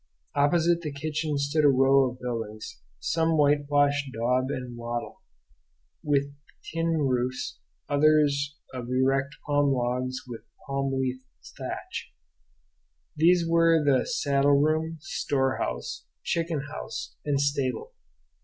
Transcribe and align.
Opposite 0.33 0.81
the 0.81 0.91
kitchen 0.91 1.37
stood 1.37 1.63
a 1.63 1.67
row 1.67 2.09
of 2.09 2.19
buildings, 2.19 2.81
some 2.99 3.37
whitewashed 3.37 4.11
daub 4.11 4.49
and 4.49 4.75
wattle, 4.75 5.21
with 6.01 6.33
tin 6.73 6.87
roofs, 6.97 7.59
others 7.87 8.57
of 8.73 8.89
erect 8.89 9.35
palm 9.45 9.71
logs 9.71 10.21
with 10.27 10.41
palm 10.65 10.91
leaf 10.99 11.21
thatch. 11.55 12.15
These 13.15 13.47
were 13.47 13.79
the 13.85 14.07
saddle 14.07 14.59
room, 14.59 14.97
storehouse, 15.01 16.05
chicken 16.23 16.61
house, 16.61 17.13
and 17.23 17.39
stable. 17.39 17.93